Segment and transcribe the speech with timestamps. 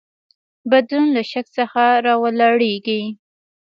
[0.71, 3.01] بدلون له شک څخه راولاړیږي.